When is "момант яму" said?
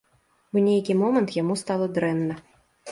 1.03-1.59